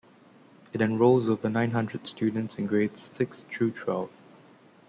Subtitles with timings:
[0.73, 4.09] It enrolls over nine hundred students in grades six through twelve.